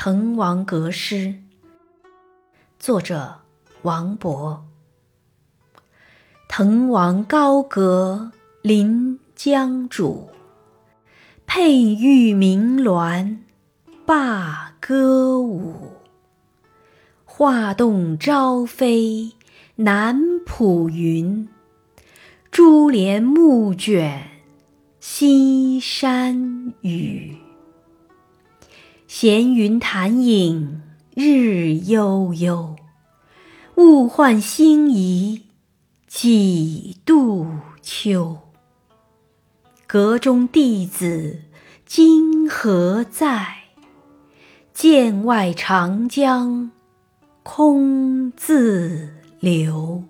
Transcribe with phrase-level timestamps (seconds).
[0.00, 1.34] 滕王阁诗，
[2.78, 3.40] 作者
[3.82, 4.60] 王勃。
[6.48, 8.30] 滕王高阁
[8.62, 10.28] 临江渚，
[11.48, 13.38] 佩玉鸣鸾
[14.06, 15.74] 罢歌舞。
[17.24, 19.32] 画栋朝飞
[19.74, 21.48] 南浦云，
[22.52, 24.28] 珠帘暮卷
[25.00, 27.47] 西山雨。
[29.08, 30.82] 闲云潭影
[31.14, 32.76] 日悠悠，
[33.76, 35.46] 物换星移
[36.06, 37.46] 几度
[37.80, 38.36] 秋。
[39.86, 41.40] 阁中弟子
[41.86, 43.54] 今何在？
[44.74, 46.70] 剑外长江
[47.42, 49.08] 空自
[49.40, 50.04] 流。